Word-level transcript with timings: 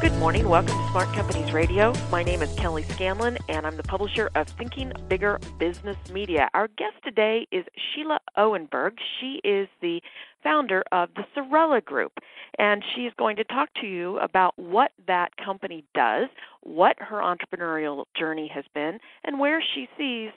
Good 0.00 0.16
morning. 0.16 0.48
Welcome 0.48 0.78
to 0.78 0.90
Smart 0.92 1.12
Companies 1.12 1.52
Radio. 1.52 1.92
My 2.10 2.22
name 2.22 2.40
is 2.40 2.50
Kelly 2.54 2.84
Scanlon, 2.84 3.36
and 3.50 3.66
I'm 3.66 3.76
the 3.76 3.82
publisher 3.82 4.30
of 4.34 4.48
Thinking 4.48 4.94
Bigger 5.08 5.38
Business 5.58 5.98
Media. 6.10 6.48
Our 6.54 6.68
guest 6.68 6.94
today 7.04 7.46
is 7.52 7.66
Sheila 7.76 8.18
Owenberg. 8.38 8.92
She 9.20 9.42
is 9.44 9.68
the 9.82 10.00
founder 10.42 10.82
of 10.90 11.10
the 11.16 11.24
Sorella 11.34 11.82
Group, 11.82 12.12
and 12.58 12.82
she 12.94 13.02
is 13.02 13.12
going 13.18 13.36
to 13.36 13.44
talk 13.44 13.68
to 13.82 13.86
you 13.86 14.18
about 14.20 14.58
what 14.58 14.92
that 15.06 15.36
company 15.36 15.84
does, 15.94 16.28
what 16.62 16.96
her 16.98 17.18
entrepreneurial 17.18 18.04
journey 18.18 18.50
has 18.54 18.64
been, 18.74 18.98
and 19.24 19.38
where 19.38 19.62
she 19.74 19.86
sees 19.98 20.30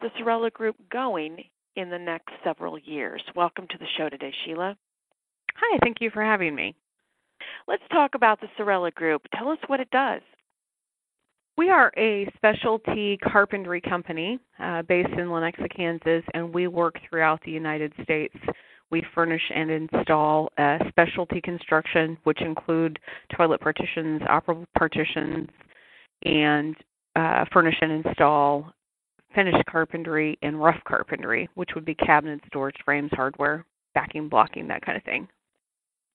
the 0.00 0.08
Sorella 0.16 0.48
Group 0.48 0.76
going 0.90 1.44
in 1.76 1.90
the 1.90 1.98
next 1.98 2.32
several 2.42 2.78
years. 2.78 3.22
Welcome 3.36 3.66
to 3.68 3.76
the 3.76 3.86
show 3.98 4.08
today, 4.08 4.32
Sheila. 4.46 4.78
Hi, 5.56 5.78
thank 5.82 5.98
you 6.00 6.08
for 6.08 6.24
having 6.24 6.54
me. 6.54 6.74
Let's 7.68 7.82
talk 7.90 8.14
about 8.14 8.40
the 8.40 8.48
Sorella 8.56 8.90
Group. 8.90 9.22
Tell 9.34 9.48
us 9.48 9.58
what 9.66 9.80
it 9.80 9.90
does. 9.90 10.22
We 11.56 11.70
are 11.70 11.92
a 11.96 12.28
specialty 12.34 13.16
carpentry 13.18 13.80
company 13.80 14.40
uh, 14.58 14.82
based 14.82 15.12
in 15.12 15.28
Lenexa, 15.28 15.74
Kansas, 15.74 16.24
and 16.34 16.52
we 16.52 16.66
work 16.66 16.96
throughout 17.08 17.40
the 17.44 17.52
United 17.52 17.92
States. 18.02 18.34
We 18.90 19.04
furnish 19.14 19.42
and 19.54 19.70
install 19.70 20.50
uh, 20.58 20.78
specialty 20.88 21.40
construction, 21.40 22.18
which 22.24 22.40
include 22.40 22.98
toilet 23.36 23.60
partitions, 23.60 24.20
operable 24.22 24.66
partitions, 24.76 25.48
and 26.24 26.76
uh, 27.14 27.44
furnish 27.52 27.76
and 27.80 28.04
install 28.04 28.72
finished 29.34 29.64
carpentry 29.68 30.38
and 30.42 30.62
rough 30.62 30.80
carpentry, 30.86 31.48
which 31.54 31.70
would 31.74 31.84
be 31.84 31.94
cabinets, 31.94 32.44
doors, 32.52 32.74
frames, 32.84 33.10
hardware, 33.12 33.64
backing, 33.94 34.28
blocking, 34.28 34.68
that 34.68 34.84
kind 34.84 34.96
of 34.96 35.04
thing. 35.04 35.28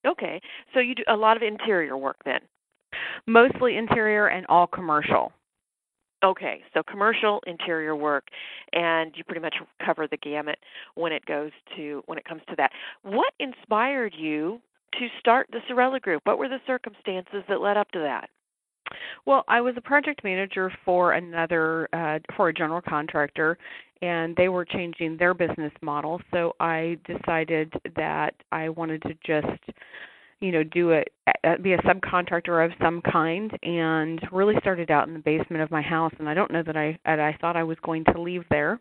Okay, 0.05 0.41
so 0.73 0.79
you 0.79 0.95
do 0.95 1.03
a 1.07 1.15
lot 1.15 1.37
of 1.37 1.43
interior 1.43 1.97
work 1.97 2.17
then. 2.25 2.39
Mostly 3.27 3.77
interior 3.77 4.27
and 4.27 4.45
all 4.47 4.67
commercial. 4.67 5.31
Okay, 6.23 6.61
so 6.73 6.83
commercial 6.83 7.41
interior 7.47 7.95
work, 7.95 8.25
and 8.73 9.13
you 9.15 9.23
pretty 9.23 9.39
much 9.39 9.55
cover 9.85 10.05
the 10.07 10.17
gamut 10.17 10.57
when 10.95 11.13
it 11.13 11.25
goes 11.25 11.51
to 11.77 12.03
when 12.07 12.17
it 12.17 12.25
comes 12.25 12.41
to 12.49 12.55
that. 12.57 12.71
What 13.03 13.33
inspired 13.39 14.13
you 14.17 14.59
to 14.93 15.07
start 15.19 15.47
the 15.51 15.59
Sorella 15.67 15.99
Group? 15.99 16.23
What 16.25 16.37
were 16.37 16.49
the 16.49 16.59
circumstances 16.67 17.43
that 17.47 17.61
led 17.61 17.77
up 17.77 17.89
to 17.91 17.99
that? 17.99 18.29
Well, 19.25 19.43
I 19.47 19.61
was 19.61 19.75
a 19.77 19.81
project 19.81 20.23
manager 20.23 20.71
for 20.83 21.13
another 21.13 21.87
uh, 21.93 22.19
for 22.35 22.49
a 22.49 22.53
general 22.53 22.81
contractor, 22.81 23.57
and 24.01 24.35
they 24.35 24.49
were 24.49 24.65
changing 24.65 25.17
their 25.17 25.33
business 25.33 25.73
model. 25.81 26.21
So 26.31 26.55
I 26.59 26.97
decided 27.05 27.73
that 27.95 28.33
I 28.51 28.69
wanted 28.69 29.01
to 29.03 29.13
just, 29.25 29.61
you 30.39 30.51
know, 30.51 30.63
do 30.63 30.91
it 30.91 31.11
be 31.61 31.73
a 31.73 31.77
subcontractor 31.79 32.65
of 32.65 32.71
some 32.81 33.01
kind, 33.01 33.51
and 33.63 34.21
really 34.31 34.55
started 34.59 34.91
out 34.91 35.07
in 35.07 35.13
the 35.13 35.19
basement 35.19 35.61
of 35.61 35.71
my 35.71 35.81
house. 35.81 36.13
And 36.19 36.29
I 36.29 36.33
don't 36.33 36.51
know 36.51 36.63
that 36.63 36.77
I 36.77 36.97
that 37.05 37.19
I 37.19 37.37
thought 37.41 37.55
I 37.55 37.63
was 37.63 37.77
going 37.83 38.05
to 38.05 38.21
leave 38.21 38.43
there. 38.49 38.79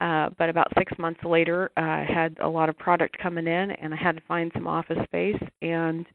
Uh, 0.00 0.30
but 0.38 0.48
about 0.48 0.72
six 0.78 0.92
months 0.98 1.20
later, 1.22 1.70
uh, 1.76 1.80
I 1.80 2.06
had 2.08 2.36
a 2.40 2.48
lot 2.48 2.68
of 2.68 2.78
product 2.78 3.18
coming 3.18 3.46
in, 3.46 3.72
and 3.72 3.92
I 3.92 3.96
had 3.96 4.16
to 4.16 4.22
find 4.26 4.50
some 4.54 4.66
office 4.66 4.98
space, 5.04 5.40
and 5.60 6.06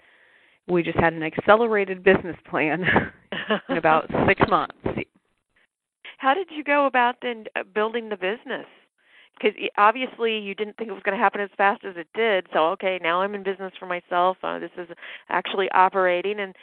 we 0.67 0.81
just 0.83 0.97
had 0.97 1.13
an 1.13 1.23
accelerated 1.23 2.03
business 2.03 2.35
plan 2.49 2.83
in 3.69 3.77
about 3.77 4.09
six 4.27 4.41
months. 4.49 4.75
How 6.17 6.33
did 6.33 6.47
you 6.51 6.63
go 6.63 6.85
about 6.85 7.17
then 7.21 7.45
uh, 7.55 7.63
building 7.63 8.09
the 8.09 8.17
business? 8.17 8.65
Because 9.39 9.55
obviously 9.77 10.39
you 10.39 10.55
didn't 10.55 10.77
think 10.77 10.89
it 10.89 10.93
was 10.93 11.03
going 11.03 11.15
to 11.15 11.23
happen 11.23 11.41
as 11.41 11.49
fast 11.55 11.85
as 11.85 11.95
it 11.95 12.07
did. 12.15 12.47
So 12.53 12.69
okay, 12.69 12.99
now 13.01 13.21
I'm 13.21 13.35
in 13.35 13.43
business 13.43 13.71
for 13.79 13.85
myself. 13.85 14.37
Uh, 14.41 14.57
this 14.57 14.71
is 14.77 14.87
actually 15.29 15.69
operating, 15.71 16.39
and 16.39 16.55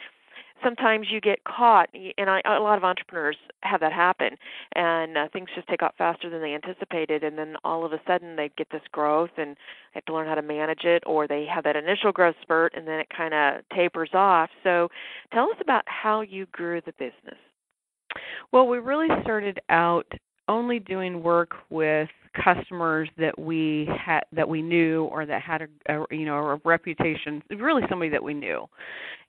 sometimes 0.63 1.07
you 1.11 1.21
get 1.21 1.43
caught 1.43 1.89
and 2.17 2.29
I, 2.29 2.41
a 2.45 2.59
lot 2.59 2.77
of 2.77 2.83
entrepreneurs 2.83 3.37
have 3.61 3.79
that 3.81 3.91
happen 3.91 4.37
and 4.73 5.17
uh, 5.17 5.27
things 5.31 5.49
just 5.53 5.67
take 5.67 5.83
off 5.83 5.93
faster 5.97 6.29
than 6.29 6.41
they 6.41 6.53
anticipated 6.53 7.23
and 7.23 7.37
then 7.37 7.55
all 7.63 7.85
of 7.85 7.93
a 7.93 7.99
sudden 8.07 8.35
they 8.35 8.49
get 8.57 8.69
this 8.71 8.81
growth 8.91 9.31
and 9.37 9.55
they 9.55 9.95
have 9.95 10.05
to 10.05 10.13
learn 10.13 10.27
how 10.27 10.35
to 10.35 10.41
manage 10.41 10.83
it 10.83 11.03
or 11.05 11.27
they 11.27 11.45
have 11.45 11.63
that 11.63 11.75
initial 11.75 12.11
growth 12.11 12.35
spurt 12.41 12.73
and 12.75 12.87
then 12.87 12.99
it 12.99 13.07
kind 13.15 13.33
of 13.33 13.61
tapers 13.75 14.09
off 14.13 14.49
so 14.63 14.89
tell 15.33 15.45
us 15.45 15.57
about 15.59 15.83
how 15.87 16.21
you 16.21 16.45
grew 16.47 16.81
the 16.85 16.93
business 16.93 17.37
well 18.51 18.67
we 18.67 18.77
really 18.77 19.07
started 19.21 19.59
out 19.69 20.05
only 20.47 20.79
doing 20.79 21.23
work 21.23 21.53
with 21.69 22.09
customers 22.43 23.09
that 23.17 23.37
we 23.39 23.87
had 23.97 24.21
that 24.31 24.47
we 24.47 24.61
knew 24.61 25.05
or 25.05 25.25
that 25.25 25.41
had 25.41 25.61
a, 25.61 25.67
a 25.95 26.05
you 26.11 26.25
know 26.25 26.35
a 26.35 26.59
reputation 26.65 27.41
really 27.57 27.81
somebody 27.89 28.09
that 28.09 28.21
we 28.21 28.33
knew 28.33 28.65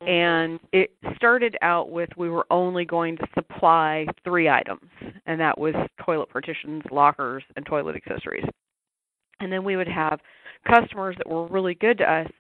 mm-hmm. 0.02 0.08
and 0.08 0.60
it 0.72 0.90
started 1.14 1.56
out 1.62 1.90
with 1.90 2.08
we 2.16 2.28
were 2.28 2.46
only 2.50 2.84
going 2.84 3.16
to 3.16 3.26
supply 3.34 4.04
three 4.24 4.48
items 4.48 4.90
and 5.26 5.40
that 5.40 5.56
was 5.56 5.74
toilet 6.04 6.28
partitions 6.28 6.82
lockers 6.90 7.44
and 7.54 7.64
toilet 7.64 7.94
accessories 7.96 8.44
and 9.40 9.52
then 9.52 9.62
we 9.62 9.76
would 9.76 9.88
have 9.88 10.18
customers 10.68 11.14
that 11.18 11.28
were 11.28 11.46
really 11.46 11.74
good 11.74 11.98
to 11.98 12.04
us 12.04 12.30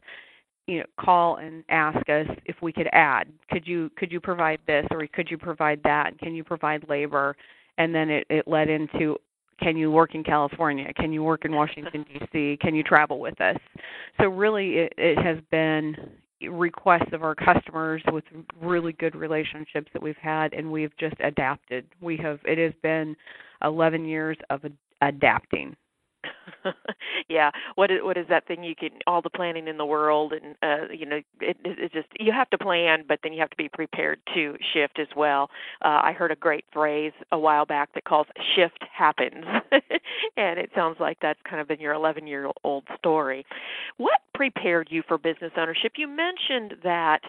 you 0.66 0.78
know 0.78 0.86
call 0.98 1.36
and 1.36 1.64
ask 1.68 2.08
us 2.08 2.26
if 2.44 2.56
we 2.60 2.72
could 2.72 2.88
add 2.92 3.28
could 3.50 3.66
you 3.66 3.90
could 3.96 4.10
you 4.10 4.20
provide 4.20 4.58
this 4.66 4.84
or 4.90 5.06
could 5.08 5.30
you 5.30 5.38
provide 5.38 5.80
that 5.84 6.18
can 6.18 6.34
you 6.34 6.42
provide 6.42 6.84
labor 6.88 7.36
and 7.78 7.94
then 7.94 8.10
it, 8.10 8.26
it 8.30 8.48
led 8.48 8.68
into 8.68 9.16
can 9.60 9.76
you 9.76 9.90
work 9.90 10.14
in 10.14 10.22
California? 10.22 10.92
Can 10.92 11.12
you 11.12 11.22
work 11.22 11.44
in 11.44 11.52
Washington 11.52 12.04
D.C.? 12.12 12.58
Can 12.60 12.74
you 12.74 12.82
travel 12.82 13.18
with 13.20 13.40
us? 13.40 13.56
So 14.20 14.28
really, 14.28 14.74
it, 14.74 14.92
it 14.98 15.18
has 15.18 15.38
been 15.50 15.96
requests 16.50 17.12
of 17.12 17.22
our 17.22 17.34
customers 17.34 18.02
with 18.12 18.24
really 18.60 18.92
good 18.92 19.14
relationships 19.14 19.88
that 19.94 20.02
we've 20.02 20.16
had, 20.16 20.52
and 20.52 20.70
we've 20.70 20.94
just 20.98 21.14
adapted. 21.20 21.86
We 22.00 22.16
have 22.18 22.40
it 22.44 22.58
has 22.58 22.74
been 22.82 23.16
11 23.62 24.04
years 24.04 24.36
of 24.50 24.60
adapting. 25.00 25.74
yeah 27.28 27.50
what 27.74 27.90
is 27.90 27.98
what 28.02 28.16
is 28.16 28.26
that 28.28 28.46
thing 28.46 28.62
you 28.62 28.74
can 28.74 28.90
all 29.06 29.20
the 29.22 29.30
planning 29.30 29.68
in 29.68 29.76
the 29.76 29.84
world 29.86 30.32
and 30.32 30.54
uh 30.62 30.92
you 30.92 31.06
know 31.06 31.20
it 31.40 31.56
it 31.64 31.92
just 31.92 32.08
you 32.18 32.32
have 32.32 32.48
to 32.50 32.58
plan 32.58 33.04
but 33.06 33.18
then 33.22 33.32
you 33.32 33.40
have 33.40 33.50
to 33.50 33.56
be 33.56 33.68
prepared 33.68 34.18
to 34.34 34.56
shift 34.72 34.98
as 34.98 35.08
well. 35.16 35.50
Uh 35.82 36.00
i 36.02 36.12
heard 36.12 36.30
a 36.30 36.36
great 36.36 36.64
phrase 36.72 37.12
a 37.32 37.38
while 37.38 37.66
back 37.66 37.92
that 37.94 38.04
calls 38.04 38.26
shift 38.54 38.84
happens 38.92 39.44
and 40.36 40.58
it 40.58 40.70
sounds 40.74 40.96
like 41.00 41.18
that's 41.20 41.40
kind 41.48 41.60
of 41.60 41.68
been 41.68 41.80
your 41.80 41.94
11 41.94 42.26
year 42.26 42.50
old 42.64 42.84
story. 42.98 43.44
What 43.96 44.20
prepared 44.34 44.88
you 44.90 45.02
for 45.06 45.18
business 45.18 45.52
ownership? 45.56 45.92
You 45.96 46.08
mentioned 46.08 46.74
that 46.82 47.20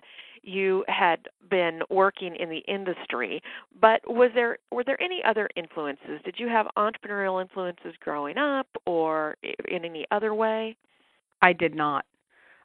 you 0.48 0.84
had 0.88 1.20
been 1.50 1.82
working 1.90 2.36
in 2.36 2.50
the 2.50 2.62
industry, 2.68 3.42
but 3.80 4.02
was 4.08 4.32
there 4.34 4.58
were 4.72 4.84
there 4.84 5.02
any 5.02 5.22
other 5.26 5.50
influences? 5.56 6.22
Did 6.24 6.36
you 6.38 6.48
have 6.48 6.68
entrepreneurial 6.78 7.42
influences 7.42 7.94
growing 8.00 8.38
up 8.38 8.68
or 8.86 9.36
in 9.68 9.84
any 9.84 10.06
other 10.12 10.34
way? 10.34 10.76
I 11.42 11.54
did 11.54 11.76
not. 11.76 12.06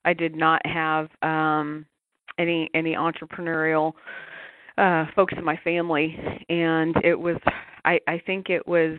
I 0.04 0.14
did 0.14 0.36
not 0.36 0.64
have 0.64 1.08
um 1.22 1.84
any 2.38 2.70
any 2.74 2.94
entrepreneurial 2.94 3.92
uh 4.78 5.06
folks 5.14 5.34
in 5.36 5.44
my 5.44 5.58
family 5.64 6.16
and 6.48 6.94
it 7.04 7.18
was 7.18 7.36
I 7.84 7.98
I 8.06 8.22
think 8.24 8.48
it 8.48 8.66
was 8.66 8.98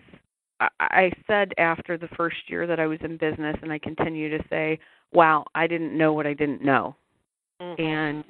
I 0.79 1.11
said 1.27 1.51
after 1.57 1.97
the 1.97 2.07
first 2.15 2.37
year 2.47 2.67
that 2.67 2.79
I 2.79 2.87
was 2.87 2.99
in 3.03 3.17
business 3.17 3.55
and 3.61 3.71
I 3.71 3.79
continue 3.79 4.29
to 4.37 4.43
say, 4.49 4.79
wow, 5.11 5.45
I 5.55 5.67
didn't 5.67 5.97
know 5.97 6.13
what 6.13 6.25
I 6.25 6.33
didn't 6.33 6.63
know. 6.63 6.95
Mm-hmm. 7.61 7.81
And 7.81 8.23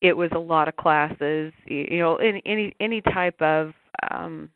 it 0.00 0.16
was 0.16 0.30
a 0.34 0.38
lot 0.38 0.68
of 0.68 0.76
classes 0.76 1.52
you 1.66 1.98
know 1.98 2.16
any 2.16 2.42
any 2.46 2.74
any 2.80 3.00
type 3.00 3.40
of 3.40 3.72
um 4.10 4.50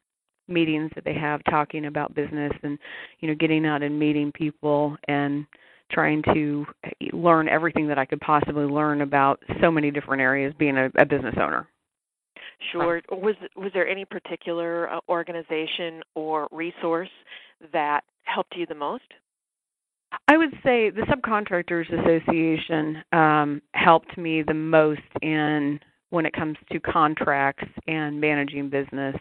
meetings 0.49 0.91
that 0.95 1.05
they 1.05 1.15
have 1.15 1.41
talking 1.45 1.87
about 1.87 2.15
business 2.15 2.53
and 2.63 2.79
you 3.21 3.29
know 3.29 3.35
getting 3.35 3.65
out 3.65 3.83
and 3.83 3.99
meeting 3.99 4.33
people 4.33 4.97
and 5.09 5.47
trying 5.91 6.23
to 6.35 6.65
learn 7.13 7.49
everything 7.49 7.89
that 7.89 7.99
I 7.99 8.05
could 8.05 8.21
possibly 8.21 8.65
learn 8.65 9.01
about 9.01 9.43
so 9.61 9.71
many 9.71 9.91
different 9.91 10.21
areas 10.21 10.55
being 10.59 10.77
a, 10.77 10.91
a 10.99 11.05
business 11.05 11.35
owner. 11.41 11.69
Sure. 12.73 13.01
Was 13.11 13.35
was 13.57 13.71
there 13.73 13.89
any 13.89 14.05
particular 14.05 14.91
uh, 14.91 15.01
organization 15.09 16.03
or 16.15 16.49
resource 16.53 17.09
that 17.73 18.03
helped 18.25 18.55
you 18.57 18.67
the 18.67 18.75
most? 18.75 19.05
I 20.29 20.37
would 20.37 20.53
say 20.65 20.91
the 20.91 21.03
Subcontractors 21.03 21.89
Association 21.93 23.03
um, 23.13 23.63
helped 23.73 24.17
me 24.17 24.43
the 24.43 24.55
most 24.55 25.01
in 25.23 25.81
when 26.11 26.27
it 26.27 26.33
comes 26.33 26.57
to 26.73 26.81
contracts 26.81 27.69
and 27.87 28.21
managing 28.21 28.69
business 28.69 29.17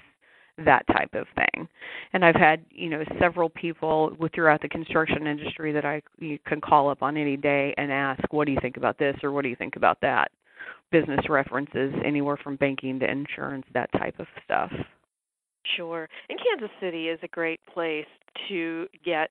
that 0.65 0.85
type 0.87 1.13
of 1.13 1.25
thing. 1.35 1.67
And 2.13 2.25
I've 2.25 2.35
had, 2.35 2.65
you 2.71 2.89
know, 2.89 3.03
several 3.19 3.49
people 3.49 4.15
throughout 4.33 4.61
the 4.61 4.69
construction 4.69 5.27
industry 5.27 5.71
that 5.71 5.85
I 5.85 6.01
you 6.17 6.37
can 6.45 6.59
call 6.59 6.89
up 6.89 7.01
on 7.01 7.17
any 7.17 7.37
day 7.37 7.73
and 7.77 7.91
ask, 7.91 8.21
"What 8.31 8.45
do 8.45 8.51
you 8.51 8.59
think 8.61 8.77
about 8.77 8.97
this?" 8.97 9.15
or 9.23 9.31
"What 9.31 9.43
do 9.43 9.49
you 9.49 9.55
think 9.55 9.75
about 9.75 10.01
that?" 10.01 10.31
Business 10.91 11.29
references 11.29 11.93
anywhere 12.03 12.37
from 12.37 12.55
banking 12.55 12.99
to 12.99 13.09
insurance, 13.09 13.65
that 13.73 13.91
type 13.93 14.19
of 14.19 14.27
stuff. 14.43 14.71
Sure. 15.75 16.09
And 16.29 16.39
Kansas 16.39 16.75
City 16.79 17.09
is 17.09 17.19
a 17.23 17.27
great 17.27 17.59
place 17.73 18.07
to 18.47 18.87
get 19.05 19.29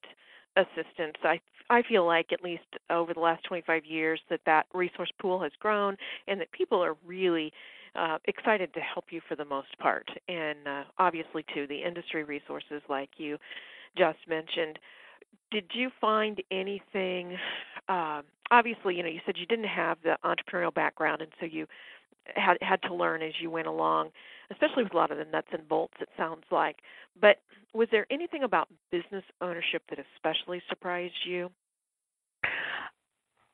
assistance. 0.59 1.17
I 1.23 1.41
I 1.71 1.83
feel 1.83 2.07
like 2.07 2.33
at 2.33 2.43
least 2.43 2.65
over 2.91 3.13
the 3.13 3.21
last 3.21 3.45
25 3.45 3.85
years 3.85 4.21
that 4.31 4.41
that 4.47 4.67
resource 4.73 5.11
pool 5.21 5.43
has 5.43 5.53
grown 5.61 5.97
and 6.27 6.41
that 6.41 6.51
people 6.53 6.83
are 6.83 6.97
really 7.07 7.53
uh, 7.95 8.19
excited 8.27 8.73
to 8.75 8.81
help 8.81 9.07
you 9.11 9.21
for 9.29 9.37
the 9.37 9.45
most 9.45 9.79
part. 9.79 10.09
And 10.29 10.67
uh, 10.67 10.85
obviously, 10.99 11.45
too, 11.55 11.67
the 11.67 11.83
industry 11.83 12.25
resources 12.25 12.83
like 12.89 13.11
you 13.19 13.37
just 13.97 14.19
mentioned. 14.29 14.79
Did 15.51 15.65
you 15.73 15.91
find 16.01 16.43
anything? 16.51 17.37
Uh, 17.89 18.23
obviously, 18.51 18.95
you 18.97 19.03
know, 19.03 19.09
you 19.09 19.21
said 19.27 19.37
you 19.39 19.47
didn't 19.47 19.67
have 19.69 19.99
the 20.03 20.17
entrepreneurial 20.25 20.73
background, 20.73 21.23
and 21.23 21.31
so 21.41 21.47
you 21.47 21.67
had 22.35 22.59
had 22.61 22.83
to 22.83 22.95
learn 22.95 23.23
as 23.23 23.33
you 23.41 23.51
went 23.51 23.67
along, 23.67 24.11
especially 24.51 24.85
with 24.85 24.95
a 24.95 24.97
lot 24.97 25.11
of 25.11 25.19
the 25.19 25.25
nuts 25.25 25.49
and 25.53 25.69
bolts. 25.69 25.95
It 26.01 26.09
sounds 26.17 26.45
like. 26.51 26.77
But 27.21 27.39
was 27.75 27.89
there 27.91 28.07
anything 28.11 28.45
about 28.45 28.69
business 28.91 29.25
ownership 29.41 29.83
that 29.91 29.99
especially 30.17 30.63
surprised 30.69 31.15
you? 31.27 31.51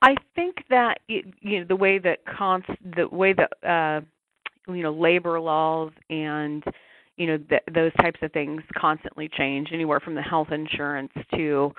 I 0.02 0.14
think 0.34 0.56
that 0.68 0.98
you 1.08 1.24
know 1.42 1.64
the 1.66 1.76
way 1.76 1.98
that 1.98 2.18
cons 2.26 2.64
the 2.96 3.08
way 3.08 3.32
that 3.32 3.68
uh, 3.68 4.00
you 4.72 4.82
know 4.82 4.92
labor 4.92 5.40
laws 5.40 5.92
and 6.10 6.62
you 7.16 7.26
know 7.26 7.38
th- 7.38 7.62
those 7.74 7.92
types 8.00 8.20
of 8.22 8.30
things 8.32 8.62
constantly 8.76 9.28
change 9.28 9.68
anywhere 9.72 10.00
from 10.00 10.14
the 10.14 10.22
health 10.22 10.48
insurance 10.52 11.12
to 11.34 11.72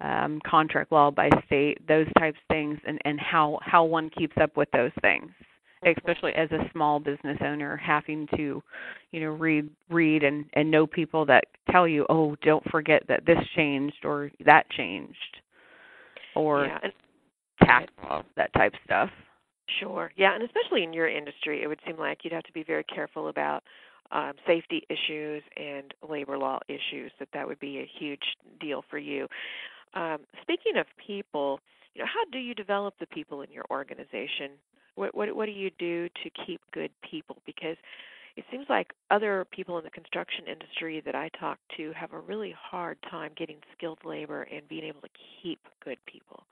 um, 0.00 0.40
contract 0.44 0.90
law 0.90 1.10
by 1.10 1.28
state 1.46 1.86
those 1.86 2.06
types 2.18 2.36
of 2.36 2.54
things 2.54 2.78
and 2.86 2.98
and 3.04 3.20
how 3.20 3.58
how 3.62 3.84
one 3.84 4.10
keeps 4.10 4.36
up 4.40 4.56
with 4.56 4.68
those 4.72 4.92
things 5.00 5.30
especially 5.84 6.32
as 6.34 6.50
a 6.50 6.68
small 6.72 6.98
business 6.98 7.38
owner 7.44 7.76
having 7.76 8.26
to 8.36 8.62
you 9.10 9.20
know 9.20 9.30
read 9.30 9.68
read 9.90 10.22
and 10.22 10.44
and 10.54 10.70
know 10.70 10.86
people 10.86 11.24
that 11.26 11.44
tell 11.70 11.86
you 11.86 12.04
oh 12.08 12.36
don't 12.42 12.68
forget 12.70 13.02
that 13.08 13.24
this 13.26 13.38
changed 13.56 14.04
or 14.04 14.30
that 14.44 14.68
changed 14.70 15.38
or 16.34 16.66
yeah. 16.66 16.90
tax 17.62 17.92
laws 18.02 18.24
that 18.36 18.52
type 18.54 18.72
of 18.72 18.80
stuff 18.84 19.10
Sure. 19.80 20.10
Yeah, 20.16 20.34
and 20.34 20.42
especially 20.42 20.82
in 20.82 20.92
your 20.92 21.08
industry, 21.08 21.62
it 21.62 21.66
would 21.66 21.80
seem 21.86 21.98
like 21.98 22.20
you'd 22.22 22.32
have 22.32 22.44
to 22.44 22.52
be 22.52 22.62
very 22.62 22.84
careful 22.84 23.28
about 23.28 23.62
um, 24.10 24.32
safety 24.46 24.82
issues 24.88 25.42
and 25.56 25.92
labor 26.08 26.38
law 26.38 26.58
issues. 26.68 27.12
That 27.18 27.28
that 27.34 27.46
would 27.46 27.60
be 27.60 27.78
a 27.78 27.90
huge 27.98 28.22
deal 28.60 28.82
for 28.88 28.98
you. 28.98 29.26
Um, 29.94 30.18
speaking 30.42 30.78
of 30.78 30.86
people, 31.06 31.60
you 31.94 32.02
know, 32.02 32.06
how 32.06 32.30
do 32.32 32.38
you 32.38 32.54
develop 32.54 32.94
the 32.98 33.06
people 33.06 33.42
in 33.42 33.50
your 33.50 33.64
organization? 33.70 34.52
What 34.98 35.14
what 35.14 35.34
what 35.34 35.46
do 35.46 35.52
you 35.52 35.70
do 35.78 36.08
to 36.08 36.30
keep 36.46 36.60
good 36.72 36.90
people? 37.08 37.36
Because 37.46 37.76
it 38.36 38.44
seems 38.50 38.66
like 38.68 38.92
other 39.10 39.46
people 39.50 39.78
in 39.78 39.84
the 39.84 39.90
construction 39.90 40.44
industry 40.50 41.02
that 41.04 41.14
I 41.14 41.28
talk 41.40 41.58
to 41.76 41.92
have 41.92 42.12
a 42.12 42.20
really 42.20 42.54
hard 42.56 42.98
time 43.10 43.32
getting 43.36 43.56
skilled 43.76 43.98
labor 44.04 44.42
and 44.42 44.68
being 44.68 44.84
able 44.84 45.00
to 45.00 45.08
keep 45.42 45.60
good 45.84 45.98
people. 46.06 46.44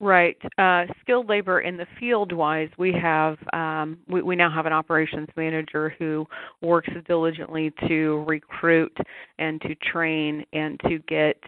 Right. 0.00 0.36
Uh, 0.58 0.86
skilled 1.00 1.28
labor 1.28 1.60
in 1.60 1.76
the 1.76 1.86
field 2.00 2.32
wise, 2.32 2.68
we 2.78 2.92
have 2.92 3.38
um, 3.52 3.98
we, 4.08 4.22
we 4.22 4.36
now 4.36 4.50
have 4.50 4.66
an 4.66 4.72
operations 4.72 5.28
manager 5.36 5.94
who 5.98 6.26
works 6.62 6.90
diligently 7.06 7.72
to 7.88 8.24
recruit 8.26 8.96
and 9.38 9.60
to 9.62 9.74
train 9.76 10.44
and 10.52 10.80
to 10.88 10.98
get 11.08 11.40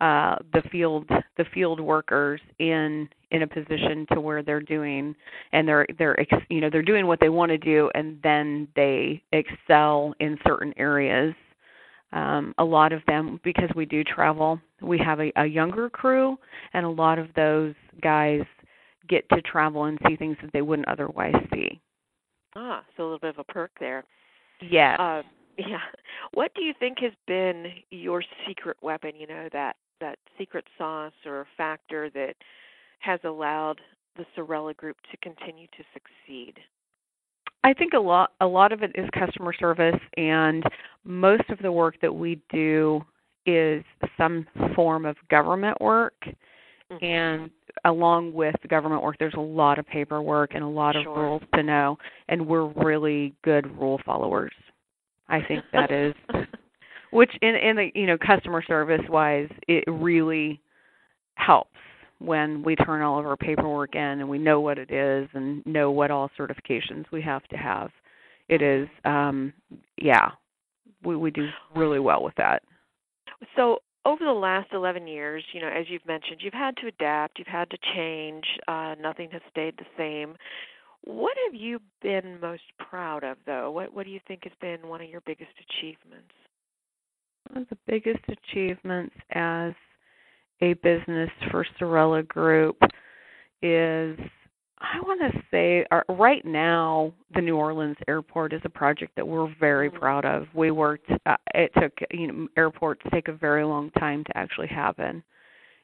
uh, 0.00 0.36
the 0.52 0.62
field 0.70 1.08
the 1.36 1.44
field 1.52 1.80
workers 1.80 2.40
in 2.58 3.08
in 3.30 3.42
a 3.42 3.46
position 3.46 4.06
to 4.12 4.20
where 4.20 4.42
they're 4.42 4.60
doing 4.60 5.14
and 5.52 5.66
they're 5.66 5.86
they're 5.98 6.16
you 6.48 6.60
know 6.60 6.70
they're 6.70 6.82
doing 6.82 7.06
what 7.06 7.18
they 7.20 7.28
want 7.28 7.50
to 7.50 7.58
do 7.58 7.90
and 7.94 8.18
then 8.22 8.68
they 8.76 9.22
excel 9.32 10.14
in 10.20 10.38
certain 10.46 10.72
areas. 10.76 11.34
Um, 12.10 12.54
a 12.56 12.64
lot 12.64 12.92
of 12.92 13.02
them 13.06 13.38
because 13.44 13.68
we 13.76 13.84
do 13.84 14.02
travel 14.02 14.58
we 14.80 14.98
have 14.98 15.20
a, 15.20 15.30
a 15.36 15.44
younger 15.44 15.90
crew 15.90 16.38
and 16.72 16.86
a 16.86 16.88
lot 16.88 17.18
of 17.18 17.26
those 17.34 17.74
guys 18.02 18.42
get 19.08 19.28
to 19.30 19.42
travel 19.42 19.84
and 19.84 19.98
see 20.06 20.16
things 20.16 20.36
that 20.40 20.50
they 20.52 20.62
wouldn't 20.62 20.88
otherwise 20.88 21.34
see. 21.52 21.80
Ah 22.54 22.82
so 22.96 23.02
a 23.02 23.04
little 23.04 23.18
bit 23.18 23.30
of 23.30 23.38
a 23.40 23.52
perk 23.52 23.72
there. 23.80 24.04
Yeah 24.62 24.96
uh, 24.98 25.22
yeah. 25.58 25.80
What 26.32 26.54
do 26.54 26.62
you 26.62 26.72
think 26.78 27.00
has 27.00 27.12
been 27.26 27.66
your 27.90 28.22
secret 28.46 28.76
weapon 28.80 29.10
you 29.16 29.26
know 29.26 29.48
that 29.52 29.74
that 30.00 30.18
secret 30.36 30.64
sauce 30.76 31.12
or 31.26 31.46
factor 31.56 32.10
that 32.10 32.34
has 33.00 33.20
allowed 33.24 33.80
the 34.16 34.24
sorella 34.34 34.74
group 34.74 34.96
to 35.10 35.16
continue 35.18 35.66
to 35.68 35.84
succeed 35.92 36.54
I 37.64 37.74
think 37.74 37.92
a 37.92 37.98
lot 37.98 38.32
a 38.40 38.46
lot 38.46 38.72
of 38.72 38.82
it 38.82 38.92
is 38.94 39.08
customer 39.12 39.52
service 39.52 40.00
and 40.16 40.62
most 41.04 41.48
of 41.50 41.58
the 41.58 41.72
work 41.72 41.96
that 42.00 42.14
we 42.14 42.40
do 42.50 43.04
is 43.46 43.84
some 44.16 44.46
form 44.74 45.04
of 45.04 45.16
government 45.30 45.80
work 45.80 46.14
mm-hmm. 46.24 47.04
and 47.04 47.50
along 47.84 48.32
with 48.32 48.54
the 48.62 48.68
government 48.68 49.02
work 49.02 49.16
there's 49.18 49.34
a 49.34 49.40
lot 49.40 49.78
of 49.78 49.86
paperwork 49.86 50.54
and 50.54 50.62
a 50.62 50.68
lot 50.68 50.96
of 50.96 51.02
sure. 51.02 51.16
rules 51.16 51.42
to 51.54 51.62
know 51.62 51.98
and 52.28 52.46
we're 52.46 52.68
really 52.68 53.34
good 53.42 53.66
rule 53.78 54.00
followers. 54.04 54.52
I 55.28 55.42
think 55.42 55.62
that 55.72 55.90
is 55.90 56.14
which 57.10 57.30
in 57.42 57.54
in 57.54 57.76
the 57.76 57.90
you 57.94 58.06
know 58.06 58.16
customer 58.18 58.62
service 58.62 59.02
wise 59.08 59.48
it 59.66 59.84
really 59.86 60.60
helps 61.34 61.70
when 62.18 62.62
we 62.62 62.74
turn 62.76 63.02
all 63.02 63.18
of 63.18 63.26
our 63.26 63.36
paperwork 63.36 63.94
in 63.94 64.00
and 64.00 64.28
we 64.28 64.38
know 64.38 64.60
what 64.60 64.78
it 64.78 64.90
is 64.90 65.28
and 65.34 65.64
know 65.64 65.90
what 65.90 66.10
all 66.10 66.30
certifications 66.38 67.04
we 67.12 67.22
have 67.22 67.44
to 67.48 67.56
have. 67.56 67.90
It 68.48 68.62
is 68.62 68.88
um 69.04 69.52
yeah. 69.96 70.30
We 71.04 71.16
we 71.16 71.30
do 71.30 71.48
really 71.76 72.00
well 72.00 72.22
with 72.22 72.34
that. 72.36 72.62
So 73.56 73.78
over 74.04 74.24
the 74.24 74.32
last 74.32 74.68
11 74.72 75.06
years, 75.06 75.44
you 75.52 75.60
know, 75.60 75.68
as 75.68 75.86
you've 75.88 76.06
mentioned, 76.06 76.38
you've 76.40 76.54
had 76.54 76.76
to 76.78 76.86
adapt, 76.86 77.38
you've 77.38 77.46
had 77.46 77.70
to 77.70 77.78
change, 77.94 78.44
uh 78.66 78.94
nothing 79.00 79.30
has 79.30 79.42
stayed 79.50 79.76
the 79.78 79.86
same. 79.96 80.36
What 81.04 81.36
have 81.46 81.54
you 81.54 81.78
been 82.02 82.40
most 82.40 82.64
proud 82.78 83.22
of 83.22 83.36
though? 83.46 83.70
What 83.70 83.94
what 83.94 84.04
do 84.04 84.10
you 84.10 84.20
think 84.26 84.44
has 84.44 84.52
been 84.60 84.88
one 84.88 85.00
of 85.00 85.08
your 85.08 85.20
biggest 85.20 85.52
achievements? 85.70 86.32
One 87.48 87.62
of 87.62 87.68
the 87.68 87.78
biggest 87.86 88.24
achievements 88.28 89.14
as 89.32 89.72
a 90.60 90.74
business 90.74 91.30
for 91.50 91.66
Sorella 91.78 92.22
Group 92.22 92.76
is 93.62 94.18
I 94.80 95.00
want 95.00 95.20
to 95.32 95.42
say 95.50 95.84
uh, 95.90 96.02
right 96.08 96.44
now 96.44 97.12
the 97.34 97.40
New 97.40 97.56
Orleans 97.56 97.96
airport 98.06 98.52
is 98.52 98.60
a 98.64 98.68
project 98.68 99.12
that 99.16 99.26
we're 99.26 99.52
very 99.58 99.88
mm-hmm. 99.88 99.98
proud 99.98 100.24
of. 100.24 100.46
We 100.54 100.70
worked 100.70 101.10
uh, 101.26 101.36
it 101.54 101.72
took 101.80 101.92
you 102.12 102.26
know 102.26 102.48
airports 102.56 103.02
take 103.12 103.28
a 103.28 103.32
very 103.32 103.64
long 103.64 103.90
time 103.92 104.24
to 104.24 104.36
actually 104.36 104.68
happen 104.68 105.22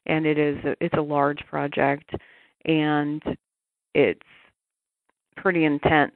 and 0.06 0.26
it 0.26 0.38
is 0.38 0.56
a, 0.64 0.76
it's 0.80 0.94
a 0.96 1.02
large 1.02 1.40
project 1.48 2.10
and 2.64 3.22
it's 3.94 4.20
pretty 5.36 5.64
intense 5.64 6.14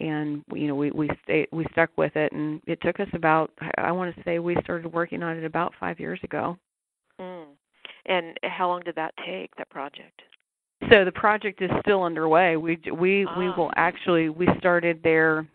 and 0.00 0.42
you 0.52 0.66
know 0.66 0.74
we 0.74 0.90
we 0.90 1.08
stayed 1.24 1.48
we 1.52 1.66
stuck 1.72 1.90
with 1.96 2.16
it 2.16 2.32
and 2.32 2.60
it 2.66 2.80
took 2.82 3.00
us 3.00 3.08
about 3.12 3.50
I 3.78 3.92
want 3.92 4.14
to 4.14 4.22
say 4.24 4.38
we 4.38 4.56
started 4.62 4.92
working 4.92 5.22
on 5.22 5.36
it 5.36 5.44
about 5.44 5.72
5 5.78 6.00
years 6.00 6.20
ago. 6.22 6.56
Mm. 7.20 7.44
And 8.06 8.36
how 8.42 8.68
long 8.68 8.80
did 8.80 8.94
that 8.96 9.14
take, 9.26 9.54
that 9.56 9.68
project? 9.70 10.22
So 10.90 11.04
the 11.04 11.12
project 11.12 11.60
is 11.60 11.70
still 11.80 12.02
underway. 12.02 12.56
We 12.56 12.78
we 12.92 13.26
ah. 13.26 13.38
we 13.38 13.46
will 13.50 13.70
actually 13.76 14.28
we 14.28 14.48
started 14.58 15.00
there. 15.02 15.46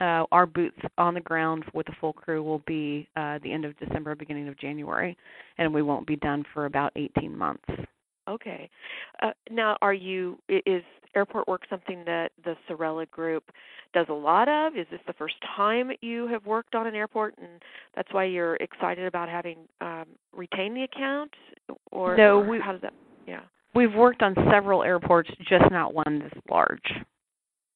Uh, 0.00 0.24
our 0.32 0.46
boots 0.46 0.78
on 0.98 1.14
the 1.14 1.20
ground 1.20 1.64
with 1.74 1.86
the 1.86 1.92
full 2.00 2.12
crew 2.12 2.42
will 2.42 2.62
be 2.66 3.08
uh, 3.14 3.38
the 3.44 3.52
end 3.52 3.64
of 3.64 3.78
December, 3.78 4.16
beginning 4.16 4.48
of 4.48 4.58
January, 4.58 5.16
and 5.58 5.72
we 5.72 5.80
won't 5.80 6.08
be 6.08 6.16
done 6.16 6.44
for 6.52 6.64
about 6.64 6.90
18 6.96 7.36
months. 7.36 7.64
Okay. 8.28 8.68
Uh, 9.22 9.30
now, 9.48 9.76
are 9.80 9.94
you 9.94 10.38
is 10.48 10.82
airport 11.14 11.48
work 11.48 11.62
something 11.68 12.04
that 12.06 12.30
the 12.44 12.54
Sorella 12.66 13.06
Group 13.06 13.44
does 13.92 14.06
a 14.08 14.14
lot 14.14 14.48
of? 14.48 14.76
Is 14.76 14.86
this 14.90 15.00
the 15.06 15.12
first 15.12 15.34
time 15.56 15.90
you 16.00 16.26
have 16.28 16.46
worked 16.46 16.74
on 16.74 16.86
an 16.86 16.94
airport, 16.94 17.34
and 17.38 17.62
that's 17.94 18.12
why 18.12 18.24
you're 18.24 18.56
excited 18.56 19.06
about 19.06 19.28
having 19.28 19.58
um, 19.80 20.06
retained 20.34 20.76
the 20.76 20.84
account? 20.84 21.32
Or, 21.90 22.16
no, 22.16 22.38
or 22.38 22.48
we, 22.48 22.60
how 22.60 22.72
does 22.72 22.82
that? 22.82 22.94
Yeah, 23.26 23.40
we've 23.74 23.94
worked 23.94 24.22
on 24.22 24.34
several 24.50 24.82
airports, 24.82 25.30
just 25.48 25.70
not 25.70 25.94
one 25.94 26.20
this 26.20 26.32
large. 26.50 26.92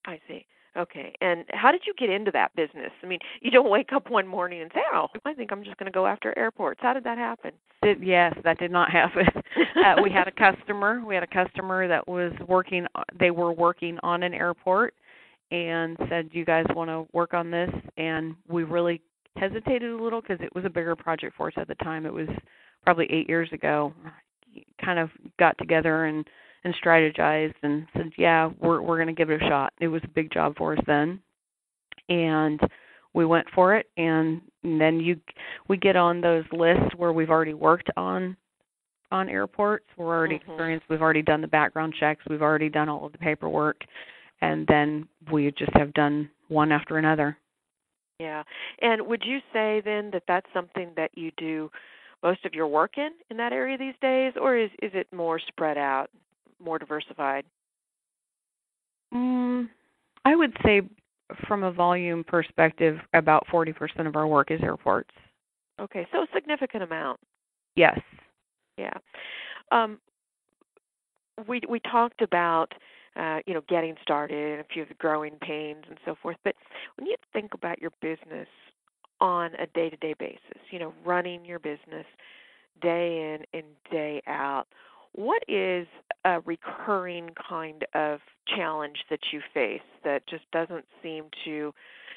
I 0.06 0.20
see. 0.28 0.46
Okay. 0.76 1.14
And 1.20 1.44
how 1.50 1.72
did 1.72 1.82
you 1.86 1.94
get 1.98 2.10
into 2.10 2.30
that 2.32 2.54
business? 2.54 2.90
I 3.02 3.06
mean, 3.06 3.18
you 3.40 3.50
don't 3.50 3.70
wake 3.70 3.92
up 3.94 4.10
one 4.10 4.26
morning 4.26 4.60
and 4.62 4.70
say, 4.74 4.82
"Oh, 4.92 5.08
I 5.24 5.32
think 5.32 5.50
I'm 5.52 5.64
just 5.64 5.76
going 5.78 5.90
to 5.90 5.94
go 5.94 6.06
after 6.06 6.36
airports." 6.38 6.80
How 6.82 6.92
did 6.92 7.04
that 7.04 7.18
happen? 7.18 7.52
Yes, 8.00 8.34
that 8.44 8.58
did 8.58 8.70
not 8.70 8.90
happen. 8.90 9.26
uh, 9.84 9.96
we 10.02 10.10
had 10.10 10.28
a 10.28 10.32
customer. 10.32 11.02
We 11.04 11.14
had 11.14 11.24
a 11.24 11.28
customer 11.28 11.88
that 11.88 12.06
was 12.06 12.32
working. 12.46 12.86
They 13.18 13.30
were 13.30 13.52
working 13.52 13.98
on 14.02 14.22
an 14.22 14.34
airport, 14.34 14.94
and 15.50 15.96
said, 16.08 16.30
"Do 16.30 16.38
you 16.38 16.44
guys 16.44 16.66
want 16.74 16.90
to 16.90 17.06
work 17.12 17.32
on 17.32 17.50
this?" 17.50 17.70
And 17.96 18.34
we 18.48 18.64
really 18.64 19.00
hesitated 19.36 19.90
a 19.90 20.02
little 20.02 20.20
because 20.20 20.38
it 20.40 20.54
was 20.54 20.64
a 20.64 20.70
bigger 20.70 20.96
project 20.96 21.36
for 21.36 21.48
us 21.48 21.54
at 21.56 21.68
the 21.68 21.74
time. 21.76 22.06
It 22.06 22.12
was 22.12 22.28
probably 22.84 23.06
eight 23.10 23.28
years 23.28 23.50
ago. 23.52 23.92
Kind 24.82 24.98
of 24.98 25.10
got 25.38 25.56
together 25.58 26.06
and 26.06 26.26
and 26.66 26.74
strategized 26.84 27.54
and 27.62 27.86
said, 27.92 28.10
"Yeah, 28.18 28.50
we're 28.58 28.82
we're 28.82 28.96
going 28.96 29.06
to 29.06 29.12
give 29.12 29.30
it 29.30 29.40
a 29.40 29.48
shot." 29.48 29.72
It 29.80 29.86
was 29.86 30.02
a 30.04 30.08
big 30.08 30.32
job 30.32 30.56
for 30.56 30.72
us 30.72 30.80
then, 30.84 31.20
and 32.08 32.60
we 33.14 33.24
went 33.24 33.46
for 33.54 33.76
it. 33.76 33.88
And, 33.96 34.42
and 34.64 34.80
then 34.80 34.98
you 34.98 35.20
we 35.68 35.76
get 35.76 35.94
on 35.94 36.20
those 36.20 36.44
lists 36.52 36.94
where 36.96 37.12
we've 37.12 37.30
already 37.30 37.54
worked 37.54 37.88
on 37.96 38.36
on 39.12 39.28
airports. 39.28 39.86
We're 39.96 40.06
already 40.06 40.38
Mhm. 40.40 40.48
experienced. 40.48 40.88
We've 40.88 41.00
already 41.02 41.22
done 41.22 41.40
the 41.40 41.46
background 41.46 41.94
checks. 41.94 42.24
We've 42.28 42.42
already 42.42 42.68
done 42.68 42.88
all 42.88 43.06
of 43.06 43.12
the 43.12 43.18
paperwork, 43.18 43.84
and 44.40 44.66
then 44.66 45.08
we 45.30 45.52
just 45.52 45.72
have 45.74 45.94
done 45.94 46.28
one 46.48 46.72
after 46.72 46.98
another. 46.98 47.36
Yeah. 48.18 48.42
And 48.82 49.06
would 49.06 49.24
you 49.24 49.40
say 49.52 49.82
then 49.84 50.10
that 50.10 50.24
that's 50.26 50.52
something 50.52 50.90
that 50.96 51.16
you 51.16 51.30
do 51.36 51.70
most 52.24 52.44
of 52.44 52.54
your 52.54 52.66
work 52.66 52.98
in 52.98 53.10
in 53.30 53.36
that 53.36 53.52
area 53.52 53.78
these 53.78 53.94
days, 54.00 54.32
or 54.36 54.56
is 54.56 54.70
is 54.82 54.92
it 54.94 55.12
more 55.12 55.38
spread 55.38 55.78
out, 55.78 56.10
more 56.62 56.78
diversified? 56.78 57.44
Mm, 59.14 59.68
I 60.24 60.34
would 60.34 60.56
say, 60.64 60.82
from 61.46 61.64
a 61.64 61.72
volume 61.72 62.24
perspective, 62.24 62.98
about 63.14 63.46
40% 63.52 63.74
of 64.06 64.16
our 64.16 64.26
work 64.26 64.50
is 64.50 64.60
airports. 64.62 65.10
Okay, 65.80 66.06
so 66.12 66.18
a 66.22 66.26
significant 66.34 66.82
amount. 66.82 67.20
Yes. 67.74 67.98
Yeah. 68.78 68.94
Um, 69.70 69.98
we 71.46 71.60
we 71.68 71.80
talked 71.80 72.22
about 72.22 72.72
uh, 73.16 73.40
you 73.46 73.54
know 73.54 73.62
getting 73.68 73.94
started 74.02 74.52
and 74.52 74.60
a 74.60 74.64
few 74.72 74.82
of 74.82 74.88
the 74.88 74.94
growing 74.94 75.34
pains 75.40 75.84
and 75.88 75.98
so 76.04 76.14
forth. 76.22 76.36
But 76.44 76.54
when 76.96 77.06
you 77.06 77.16
think 77.32 77.52
about 77.54 77.80
your 77.80 77.90
business 78.00 78.48
on 79.20 79.54
a 79.54 79.66
day-to-day 79.74 80.14
basis, 80.18 80.60
you 80.70 80.78
know, 80.78 80.92
running 81.04 81.44
your 81.44 81.58
business 81.58 82.06
day 82.82 83.34
in 83.34 83.58
and 83.58 83.66
day 83.90 84.22
out, 84.26 84.66
what 85.16 85.42
is 85.48 85.86
a 86.24 86.40
recurring 86.40 87.30
kind 87.48 87.84
of 87.94 88.20
challenge 88.54 88.98
that 89.10 89.20
you 89.32 89.40
face 89.52 89.80
that 90.04 90.26
just 90.28 90.44
doesn't 90.52 90.84
seem 91.02 91.24
to 91.44 91.72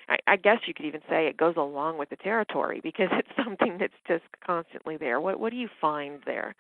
I, 0.10 0.18
I 0.28 0.36
guess 0.36 0.58
you 0.66 0.74
could 0.74 0.86
even 0.86 1.02
say 1.10 1.28
it 1.28 1.38
goes 1.38 1.56
along 1.56 1.98
with 1.98 2.10
the 2.10 2.16
territory 2.18 2.80
because 2.84 3.10
it's 3.12 3.30
something 3.44 3.78
that's 3.80 3.94
just 4.08 4.24
constantly 4.46 4.98
there. 4.98 5.20
What 5.22 5.40
what 5.40 5.52
do 5.52 5.58
you 5.58 5.70
find 5.80 6.20
there? 6.26 6.56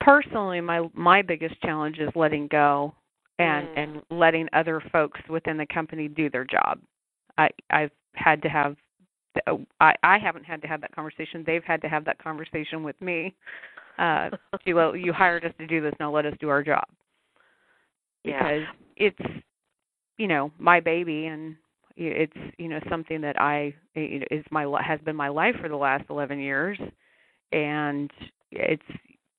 Personally, 0.00 0.60
my 0.60 0.88
my 0.94 1.22
biggest 1.22 1.60
challenge 1.62 1.98
is 1.98 2.10
letting 2.14 2.48
go 2.48 2.94
and 3.38 3.68
Mm. 3.68 3.72
and 3.76 4.02
letting 4.10 4.48
other 4.52 4.82
folks 4.92 5.20
within 5.28 5.56
the 5.56 5.66
company 5.66 6.08
do 6.08 6.28
their 6.28 6.44
job. 6.44 6.80
I 7.38 7.50
I've 7.70 7.90
had 8.14 8.42
to 8.42 8.48
have 8.48 8.76
I 9.80 9.94
I 10.02 10.18
haven't 10.18 10.44
had 10.44 10.60
to 10.62 10.68
have 10.68 10.80
that 10.82 10.94
conversation. 10.94 11.44
They've 11.46 11.64
had 11.64 11.80
to 11.82 11.88
have 11.88 12.04
that 12.04 12.18
conversation 12.18 12.82
with 12.82 13.00
me. 13.00 13.34
Uh, 14.02 14.30
well, 14.66 14.96
you 14.96 15.12
hired 15.12 15.44
us 15.44 15.52
to 15.58 15.66
do 15.66 15.80
this. 15.80 15.94
Now 16.00 16.12
let 16.12 16.26
us 16.26 16.34
do 16.40 16.48
our 16.48 16.62
job. 16.64 16.84
Yeah. 18.24 18.42
Because 18.42 18.62
it's 18.96 19.44
you 20.18 20.26
know 20.26 20.50
my 20.58 20.80
baby 20.80 21.26
and 21.26 21.56
it's 21.96 22.36
you 22.58 22.68
know 22.68 22.80
something 22.90 23.20
that 23.20 23.40
I 23.40 23.74
you 23.94 24.20
know, 24.20 24.26
is 24.30 24.44
my 24.50 24.66
has 24.84 25.00
been 25.00 25.14
my 25.14 25.28
life 25.28 25.54
for 25.60 25.68
the 25.68 25.76
last 25.76 26.04
11 26.10 26.40
years, 26.40 26.78
and 27.52 28.10
it's 28.50 28.82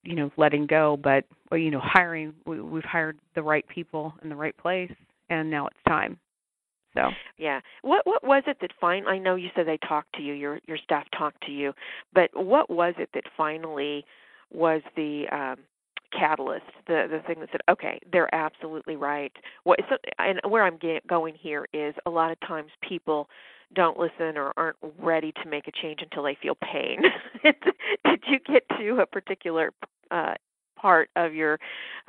you 0.04 0.16
know 0.16 0.32
letting 0.38 0.66
go, 0.66 0.98
but 1.02 1.26
well, 1.52 1.60
you 1.60 1.72
know 1.72 1.82
hiring 1.84 2.34
we, 2.46 2.62
we've 2.62 2.84
hired 2.84 3.20
the 3.36 3.44
right 3.44 3.68
people 3.68 4.14
in 4.24 4.30
the 4.30 4.36
right 4.36 4.56
place, 4.58 4.92
and 5.30 5.50
now 5.50 5.68
it's 5.68 5.78
time. 5.88 6.18
So 6.96 7.10
Yeah. 7.38 7.60
What 7.82 8.06
what 8.06 8.24
was 8.24 8.44
it 8.48 8.58
that 8.62 8.72
fine 8.80 9.08
I 9.08 9.18
know 9.18 9.36
you 9.36 9.50
said 9.56 9.68
they 9.68 9.80
talked 9.88 10.16
to 10.16 10.22
you, 10.22 10.34
your 10.34 10.60
your 10.68 10.78
staff 10.78 11.06
talked 11.18 11.44
to 11.48 11.52
you, 11.52 11.74
but 12.14 12.30
what 12.34 12.70
was 12.70 12.94
it 12.98 13.10
that 13.14 13.24
finally 13.36 14.06
was 14.54 14.82
the 14.96 15.26
um 15.32 15.58
catalyst, 16.18 16.66
the 16.88 17.08
the 17.10 17.20
thing 17.26 17.40
that 17.40 17.50
said, 17.52 17.62
okay, 17.70 18.00
they're 18.12 18.34
absolutely 18.34 18.96
right. 18.96 19.32
What 19.64 19.80
so, 19.90 19.98
and 20.20 20.40
where 20.48 20.64
I'm 20.64 20.78
get, 20.78 21.06
going 21.08 21.36
here 21.40 21.66
is 21.74 21.96
a 22.06 22.10
lot 22.10 22.32
of 22.32 22.40
times 22.42 22.72
people 22.88 23.30
don't 23.76 23.98
listen 23.98 24.38
or 24.38 24.54
aren't 24.56 24.78
ready 25.00 25.32
to 25.44 25.50
make 25.50 25.68
a 25.68 25.72
change 25.72 26.00
until 26.02 26.24
they 26.24 26.38
feel 26.42 26.56
pain. 26.56 27.02
Did 27.44 28.24
you 28.28 28.40
get 28.46 28.64
to 28.78 29.00
a 29.02 29.06
particular 29.06 29.72
uh 30.12 30.36
part 30.84 31.10
of 31.16 31.34
your 31.34 31.58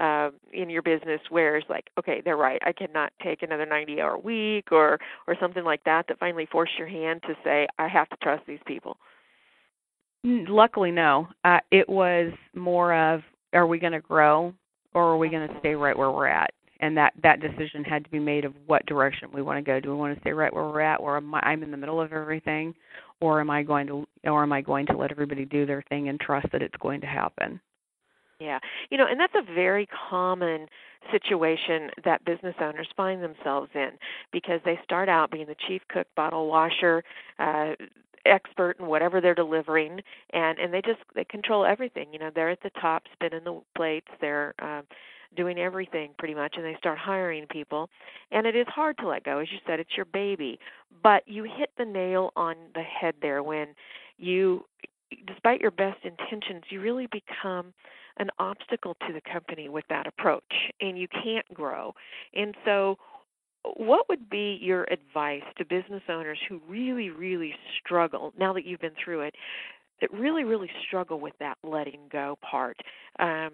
uh, 0.01 0.31
in 0.53 0.69
your 0.69 0.83
business 0.83 1.21
where 1.31 1.57
it's 1.57 1.71
like, 1.71 1.87
okay, 1.97 2.21
they're 2.25 2.37
right. 2.37 2.61
I 2.67 2.73
cannot 2.73 3.13
take 3.23 3.43
another 3.43 3.65
90 3.65 4.01
hour 4.01 4.19
week 4.19 4.73
or 4.73 4.99
or 5.29 5.37
something 5.41 5.65
like 5.65 5.85
that 5.85 6.07
that 6.09 6.19
finally 6.19 6.49
forced 6.51 6.77
your 6.77 6.89
hand 6.89 7.23
to 7.23 7.35
say, 7.45 7.69
I 7.79 7.87
have 7.87 8.09
to 8.09 8.17
trust 8.17 8.43
these 8.49 8.59
people. 8.67 8.99
Luckily, 10.25 10.91
no. 10.91 11.29
Uh, 11.45 11.59
it 11.71 11.89
was 11.89 12.33
more 12.55 12.95
of 12.95 13.21
are 13.53 13.67
we 13.67 13.79
going 13.79 13.93
to 13.93 14.01
grow 14.01 14.55
or 14.95 15.03
are 15.03 15.19
we 15.19 15.29
going 15.29 15.47
to 15.47 15.59
stay 15.61 15.75
right 15.75 15.97
where 15.97 16.11
we're 16.11 16.27
at? 16.27 16.51
And 16.81 16.97
that 16.97 17.13
that 17.23 17.41
decision 17.41 17.85
had 17.85 18.05
to 18.05 18.11
be 18.11 18.19
made 18.19 18.45
of 18.45 18.55
what 18.67 18.85
direction 18.87 19.29
we 19.33 19.43
want 19.43 19.59
to 19.59 19.63
go. 19.63 19.81
Do 19.81 19.91
we 19.91 19.97
want 19.97 20.15
to 20.15 20.21
stay 20.23 20.33
right 20.33 20.53
where 20.53 20.65
we're 20.65 20.81
at, 20.81 21.01
or 21.01 21.17
am 21.17 21.35
I, 21.35 21.41
I'm 21.41 21.63
in 21.63 21.71
the 21.71 21.77
middle 21.77 22.01
of 22.01 22.13
everything, 22.13 22.75
or 23.21 23.41
am 23.41 23.49
I 23.49 23.63
going 23.63 23.87
to, 23.87 24.07
or 24.25 24.43
am 24.43 24.53
I 24.53 24.61
going 24.61 24.87
to 24.87 24.97
let 24.97 25.11
everybody 25.11 25.45
do 25.45 25.67
their 25.67 25.83
thing 25.89 26.09
and 26.09 26.19
trust 26.19 26.49
that 26.53 26.63
it's 26.63 26.77
going 26.81 27.01
to 27.03 27.07
happen? 27.07 27.61
Yeah. 28.41 28.59
You 28.91 28.99
know, 28.99 29.07
and 29.09 29.19
that's 29.21 29.35
a 29.35 29.55
very 29.55 29.89
common 30.11 30.67
situation 31.13 31.91
that 32.05 32.25
business 32.25 32.57
owners 32.61 32.89
find 32.97 33.23
themselves 33.23 33.71
in 33.75 33.91
because 34.33 34.61
they 34.65 34.79
start 34.83 35.09
out 35.09 35.31
being 35.31 35.47
the 35.47 35.57
chief 35.69 35.83
cook, 35.89 36.07
bottle 36.17 36.49
washer, 36.49 37.05
uh 37.39 37.75
expert 38.27 38.77
in 38.79 38.87
whatever 38.87 39.21
they're 39.21 39.35
delivering 39.35 40.01
and 40.33 40.59
and 40.59 40.73
they 40.73 40.83
just 40.83 41.01
they 41.15 41.25
control 41.25 41.65
everything. 41.65 42.13
You 42.13 42.19
know, 42.19 42.31
they're 42.35 42.51
at 42.51 42.63
the 42.63 42.71
top 42.81 43.05
spinning 43.13 43.45
the 43.45 43.61
plates, 43.77 44.09
they're 44.21 44.55
um 44.61 44.85
doing 45.37 45.59
everything 45.59 46.11
pretty 46.17 46.35
much 46.35 46.55
and 46.57 46.65
they 46.65 46.77
start 46.79 46.97
hiring 46.97 47.45
people 47.51 47.91
and 48.31 48.47
it 48.47 48.55
is 48.55 48.67
hard 48.69 48.97
to 48.97 49.09
let 49.09 49.25
go 49.25 49.39
as 49.41 49.49
you 49.51 49.59
said 49.67 49.81
it's 49.81 49.97
your 49.97 50.07
baby 50.07 50.61
but 51.03 51.25
you 51.27 51.43
hit 51.43 51.71
the 51.77 51.85
nail 51.85 52.31
on 52.37 52.55
the 52.77 52.83
head 52.83 53.17
there 53.21 53.43
when 53.43 53.67
you 54.17 54.65
despite 55.27 55.61
your 55.61 55.73
best 55.73 55.99
intentions 56.05 56.63
you 56.71 56.81
really 56.81 57.09
become 57.09 57.73
an 58.19 58.31
obstacle 58.39 58.97
to 59.07 59.13
the 59.13 59.21
company 59.21 59.69
with 59.69 59.85
that 59.89 60.07
approach 60.07 60.43
and 60.81 60.99
you 60.99 61.09
can't 61.09 61.47
grow. 61.53 61.95
And 62.35 62.55
so 62.65 62.97
what 63.77 64.09
would 64.09 64.29
be 64.29 64.59
your 64.61 64.85
advice 64.85 65.43
to 65.59 65.65
business 65.65 66.03
owners 66.09 66.39
who 66.49 66.61
really 66.69 67.11
really 67.11 67.55
struggle 67.81 68.33
now 68.39 68.53
that 68.53 68.65
you've 68.65 68.81
been 68.81 68.93
through 69.03 69.21
it 69.21 69.35
that 70.01 70.13
really 70.13 70.45
really 70.45 70.71
struggle 70.87 71.21
with 71.21 71.35
that 71.41 71.57
letting 71.63 72.01
go 72.11 72.39
part? 72.43 72.77
Um 73.19 73.51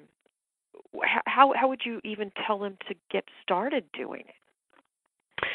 how 1.27 1.53
how 1.55 1.69
would 1.69 1.81
you 1.85 2.01
even 2.05 2.31
tell 2.47 2.59
them 2.59 2.77
to 2.89 2.95
get 3.11 3.25
started 3.43 3.85
doing 3.97 4.25
it? 4.27 5.47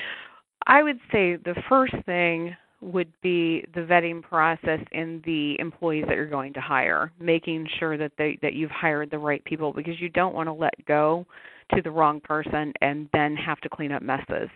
I 0.68 0.84
would 0.84 1.00
say 1.12 1.36
the 1.36 1.56
first 1.70 1.94
thing 2.06 2.56
would 2.82 3.12
be 3.22 3.66
the 3.74 3.82
vetting 3.82 4.22
process 4.22 4.80
in 4.92 5.22
the 5.26 5.60
employees 5.60 6.06
that 6.08 6.16
you're 6.16 6.30
going 6.30 6.54
to 6.54 6.62
hire, 6.62 7.12
making 7.20 7.68
sure 7.80 7.98
that 7.98 8.12
they 8.18 8.38
that 8.42 8.54
you've 8.54 8.72
hired 8.72 9.12
the 9.12 9.18
right 9.18 9.44
people 9.44 9.74
because 9.74 10.00
you 10.00 10.10
don't 10.10 10.36
want 10.36 10.48
to 10.48 10.54
let 10.54 10.74
go 10.86 11.26
to 11.74 11.82
the 11.82 11.92
wrong 11.92 12.22
person 12.22 12.74
and 12.82 13.10
then 13.14 13.36
have 13.36 13.60
to 13.62 13.70
clean 13.70 13.92
up 13.92 14.02
messes. 14.02 14.50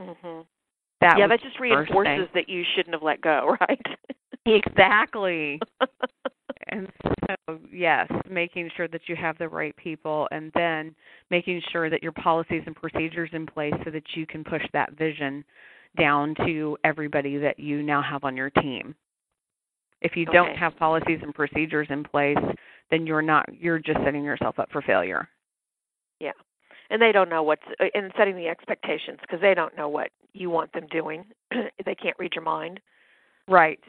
mhm 0.00 0.44
That 1.00 1.18
yeah 1.18 1.26
that 1.26 1.40
just 1.42 1.60
reinforces 1.60 2.28
that 2.34 2.48
you 2.48 2.64
shouldn't 2.74 2.94
have 2.94 3.02
let 3.02 3.20
go 3.20 3.56
right 3.60 3.86
exactly. 4.46 5.60
and 6.68 6.88
so 7.26 7.58
yes, 7.70 8.08
making 8.28 8.70
sure 8.76 8.88
that 8.88 9.02
you 9.06 9.16
have 9.16 9.38
the 9.38 9.48
right 9.48 9.74
people 9.76 10.28
and 10.30 10.50
then 10.54 10.94
making 11.30 11.60
sure 11.70 11.90
that 11.90 12.02
your 12.02 12.12
policies 12.12 12.62
and 12.66 12.74
procedures 12.76 13.30
in 13.32 13.46
place 13.46 13.74
so 13.84 13.90
that 13.90 14.02
you 14.14 14.26
can 14.26 14.44
push 14.44 14.62
that 14.72 14.92
vision 14.96 15.44
down 15.98 16.34
to 16.46 16.76
everybody 16.84 17.36
that 17.36 17.58
you 17.58 17.82
now 17.82 18.02
have 18.02 18.24
on 18.24 18.36
your 18.36 18.50
team. 18.50 18.94
If 20.00 20.16
you 20.16 20.24
don't 20.26 20.56
have 20.56 20.76
policies 20.76 21.18
and 21.22 21.34
procedures 21.34 21.88
in 21.90 22.04
place, 22.04 22.38
then 22.90 23.06
you're 23.06 23.22
not 23.22 23.46
you're 23.52 23.78
just 23.78 23.98
setting 24.04 24.24
yourself 24.24 24.58
up 24.58 24.70
for 24.70 24.82
failure. 24.82 25.28
And 26.90 27.00
they 27.00 27.12
don't 27.12 27.28
know 27.28 27.42
what's 27.42 27.62
uh, 27.78 27.86
and 27.94 28.12
setting 28.16 28.36
the 28.36 28.48
expectations 28.48 29.18
because 29.20 29.40
they 29.40 29.54
don't 29.54 29.76
know 29.76 29.88
what 29.88 30.10
you 30.32 30.50
want 30.50 30.72
them 30.72 30.86
doing. 30.90 31.24
they 31.50 31.94
can't 31.94 32.16
read 32.18 32.32
your 32.34 32.44
mind. 32.44 32.80
Right. 33.48 33.80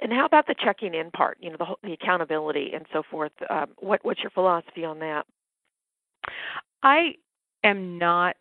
And 0.00 0.12
how 0.12 0.24
about 0.24 0.46
the 0.46 0.54
checking 0.64 0.94
in 0.94 1.10
part? 1.10 1.38
You 1.40 1.50
know, 1.50 1.56
the 1.58 1.88
the 1.88 1.92
accountability 1.92 2.70
and 2.74 2.86
so 2.92 3.02
forth. 3.10 3.32
Um, 3.50 3.68
what 3.78 4.00
what's 4.04 4.20
your 4.20 4.30
philosophy 4.30 4.84
on 4.84 5.00
that? 5.00 5.26
I 6.82 7.14
am 7.64 7.98
not 7.98 8.36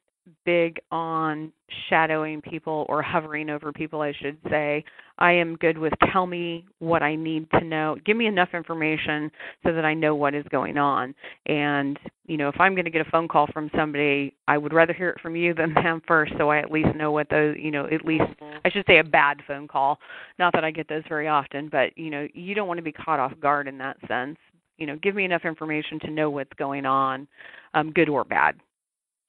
big 0.45 0.79
on 0.91 1.51
shadowing 1.89 2.41
people 2.41 2.85
or 2.89 3.01
hovering 3.01 3.49
over 3.49 3.71
people, 3.71 4.01
I 4.01 4.13
should 4.13 4.37
say. 4.49 4.83
I 5.19 5.31
am 5.31 5.55
good 5.55 5.77
with 5.77 5.93
tell 6.11 6.27
me 6.27 6.65
what 6.79 7.01
I 7.01 7.15
need 7.15 7.49
to 7.51 7.61
know. 7.61 7.97
Give 8.05 8.15
me 8.15 8.27
enough 8.27 8.49
information 8.53 9.31
so 9.63 9.73
that 9.73 9.83
I 9.83 9.93
know 9.93 10.15
what 10.15 10.35
is 10.35 10.45
going 10.49 10.77
on. 10.77 11.15
And, 11.47 11.99
you 12.27 12.37
know, 12.37 12.49
if 12.49 12.59
I'm 12.59 12.73
going 12.73 12.85
to 12.85 12.91
get 12.91 13.05
a 13.05 13.09
phone 13.09 13.27
call 13.27 13.47
from 13.47 13.71
somebody, 13.75 14.35
I 14.47 14.57
would 14.57 14.73
rather 14.73 14.93
hear 14.93 15.09
it 15.09 15.19
from 15.19 15.35
you 15.35 15.53
than 15.53 15.73
them 15.83 16.01
first 16.07 16.33
so 16.37 16.49
I 16.49 16.59
at 16.59 16.71
least 16.71 16.95
know 16.95 17.11
what 17.11 17.29
those, 17.29 17.55
you 17.59 17.71
know, 17.71 17.85
at 17.85 18.05
least 18.05 18.23
mm-hmm. 18.23 18.57
I 18.63 18.69
should 18.69 18.85
say 18.87 18.99
a 18.99 19.03
bad 19.03 19.37
phone 19.47 19.67
call. 19.67 19.99
Not 20.37 20.53
that 20.53 20.63
I 20.63 20.71
get 20.71 20.87
those 20.87 21.03
very 21.09 21.27
often, 21.27 21.69
but, 21.69 21.97
you 21.97 22.09
know, 22.09 22.27
you 22.33 22.53
don't 22.53 22.67
want 22.67 22.77
to 22.77 22.83
be 22.83 22.91
caught 22.91 23.19
off 23.19 23.33
guard 23.41 23.67
in 23.67 23.77
that 23.79 23.97
sense. 24.07 24.37
You 24.77 24.85
know, 24.85 24.95
give 25.01 25.15
me 25.15 25.25
enough 25.25 25.43
information 25.43 25.99
to 26.01 26.11
know 26.11 26.29
what's 26.29 26.53
going 26.57 26.85
on, 26.85 27.27
um, 27.73 27.91
good 27.91 28.09
or 28.09 28.23
bad. 28.23 28.55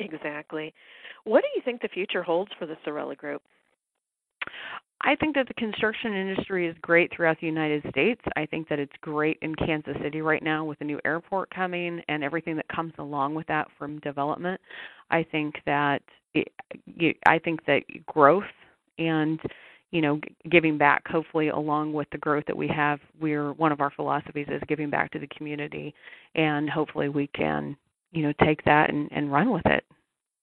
Exactly. 0.00 0.72
What 1.24 1.42
do 1.42 1.48
you 1.56 1.62
think 1.64 1.82
the 1.82 1.88
future 1.88 2.22
holds 2.22 2.50
for 2.58 2.66
the 2.66 2.76
Sorella 2.84 3.16
Group? 3.16 3.42
I 5.02 5.14
think 5.14 5.36
that 5.36 5.46
the 5.46 5.54
construction 5.54 6.12
industry 6.12 6.66
is 6.66 6.76
great 6.82 7.12
throughout 7.14 7.38
the 7.40 7.46
United 7.46 7.84
States. 7.90 8.20
I 8.36 8.46
think 8.46 8.68
that 8.68 8.78
it's 8.78 8.92
great 9.00 9.38
in 9.42 9.54
Kansas 9.54 9.96
City 10.02 10.22
right 10.22 10.42
now 10.42 10.64
with 10.64 10.78
the 10.80 10.84
new 10.84 10.98
airport 11.04 11.50
coming 11.50 12.02
and 12.08 12.24
everything 12.24 12.56
that 12.56 12.68
comes 12.68 12.92
along 12.98 13.34
with 13.34 13.46
that 13.46 13.68
from 13.78 14.00
development. 14.00 14.60
I 15.10 15.22
think 15.22 15.56
that 15.66 16.02
it, 16.34 16.48
I 17.26 17.38
think 17.38 17.64
that 17.66 17.82
growth 18.06 18.42
and 18.98 19.40
you 19.90 20.02
know 20.02 20.20
giving 20.50 20.76
back 20.76 21.06
hopefully 21.08 21.48
along 21.48 21.92
with 21.92 22.08
the 22.10 22.18
growth 22.18 22.44
that 22.46 22.56
we 22.56 22.68
have 22.68 23.00
we're 23.20 23.52
one 23.54 23.72
of 23.72 23.80
our 23.80 23.90
philosophies 23.90 24.46
is 24.50 24.60
giving 24.68 24.90
back 24.90 25.10
to 25.12 25.18
the 25.18 25.26
community 25.28 25.94
and 26.34 26.68
hopefully 26.68 27.08
we 27.08 27.28
can 27.28 27.74
you 28.12 28.22
know 28.22 28.32
take 28.44 28.64
that 28.64 28.90
and, 28.90 29.08
and 29.12 29.32
run 29.32 29.50
with 29.50 29.66
it 29.66 29.84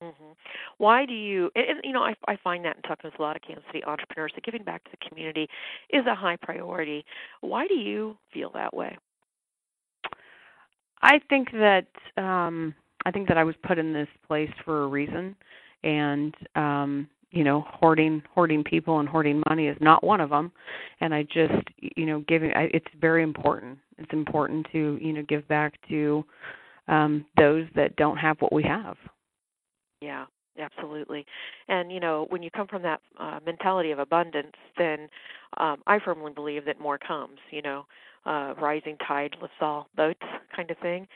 Mm-hmm. 0.05 0.31
Why 0.77 1.05
do 1.05 1.13
you? 1.13 1.49
And, 1.55 1.65
and 1.69 1.79
you 1.83 1.93
know, 1.93 2.03
I, 2.03 2.13
I 2.27 2.37
find 2.43 2.63
that 2.65 2.75
in 2.75 2.81
talking 2.83 3.09
with 3.09 3.19
a 3.19 3.21
lot 3.21 3.35
of 3.35 3.41
Kansas 3.41 3.63
City 3.67 3.83
entrepreneurs 3.83 4.31
that 4.35 4.43
giving 4.43 4.63
back 4.63 4.83
to 4.83 4.91
the 4.91 5.09
community 5.09 5.47
is 5.89 6.05
a 6.05 6.15
high 6.15 6.37
priority. 6.41 7.05
Why 7.41 7.67
do 7.67 7.75
you 7.75 8.17
feel 8.33 8.51
that 8.53 8.73
way? 8.73 8.97
I 11.01 11.19
think 11.29 11.51
that 11.51 11.87
um, 12.17 12.73
I 13.05 13.11
think 13.11 13.27
that 13.27 13.37
I 13.37 13.43
was 13.43 13.55
put 13.65 13.77
in 13.77 13.93
this 13.93 14.07
place 14.27 14.51
for 14.63 14.83
a 14.83 14.87
reason, 14.87 15.35
and 15.83 16.35
um, 16.55 17.07
you 17.31 17.43
know, 17.43 17.65
hoarding 17.67 18.21
hoarding 18.33 18.63
people 18.63 18.99
and 18.99 19.07
hoarding 19.07 19.41
money 19.47 19.67
is 19.67 19.77
not 19.79 20.03
one 20.03 20.19
of 20.19 20.29
them. 20.29 20.51
And 20.99 21.13
I 21.13 21.23
just 21.23 21.53
you 21.79 22.05
know, 22.05 22.23
giving 22.27 22.51
I, 22.53 22.69
it's 22.73 22.87
very 22.99 23.23
important. 23.23 23.77
It's 23.97 24.11
important 24.11 24.67
to 24.73 24.99
you 25.01 25.13
know 25.13 25.23
give 25.27 25.47
back 25.47 25.73
to 25.89 26.25
um, 26.87 27.25
those 27.37 27.65
that 27.75 27.95
don't 27.95 28.17
have 28.17 28.37
what 28.39 28.53
we 28.53 28.63
have. 28.63 28.97
Yeah, 30.01 30.25
absolutely. 30.59 31.25
And 31.67 31.91
you 31.91 31.99
know, 31.99 32.27
when 32.29 32.43
you 32.43 32.49
come 32.51 32.67
from 32.67 32.81
that 32.83 33.01
uh, 33.19 33.39
mentality 33.45 33.91
of 33.91 33.99
abundance, 33.99 34.55
then 34.77 35.07
um, 35.57 35.81
I 35.87 35.99
firmly 35.99 36.31
believe 36.33 36.65
that 36.65 36.79
more 36.79 36.97
comes. 36.97 37.39
You 37.51 37.61
know, 37.61 37.85
uh, 38.25 38.53
rising 38.59 38.97
tide 39.07 39.35
lifts 39.41 39.57
all 39.61 39.87
boats, 39.95 40.21
kind 40.55 40.69
of 40.71 40.77
thing. 40.79 41.07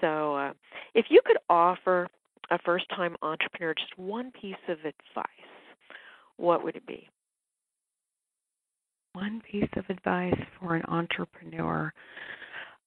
So, 0.00 0.36
uh, 0.36 0.52
if 0.94 1.06
you 1.08 1.20
could 1.24 1.38
offer 1.48 2.08
a 2.50 2.58
first-time 2.58 3.16
entrepreneur 3.22 3.74
just 3.74 3.96
one 3.96 4.32
piece 4.32 4.54
of 4.68 4.78
advice, 4.78 5.26
what 6.36 6.64
would 6.64 6.76
it 6.76 6.86
be? 6.86 7.08
One 9.14 9.40
piece 9.50 9.68
of 9.76 9.84
advice 9.88 10.38
for 10.58 10.74
an 10.74 10.82
entrepreneur. 10.88 11.92